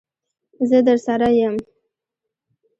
زه 0.69 0.77
درسره 0.87 1.29
یم. 1.41 1.55